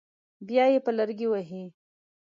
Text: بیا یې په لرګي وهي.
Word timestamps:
بیا 0.47 0.65
یې 0.73 0.79
په 0.85 0.91
لرګي 0.97 1.27
وهي. 1.29 1.63